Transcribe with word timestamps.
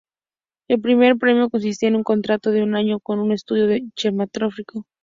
El 0.67 0.81
primer 0.81 1.17
premio 1.19 1.51
consistía 1.51 1.89
en 1.89 1.95
un 1.95 2.01
contrato 2.03 2.49
de 2.49 2.63
un 2.63 2.73
año 2.75 2.99
con 2.99 3.19
un 3.19 3.31
estudio 3.31 3.67
cinematográfico. 3.95 4.87